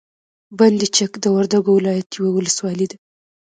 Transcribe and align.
بند 0.59 0.81
چک 0.95 1.11
د 1.23 1.25
وردګو 1.35 1.71
ولایت 1.77 2.09
یوه 2.17 2.31
ولسوالي 2.33 2.85
ده. 2.91 2.97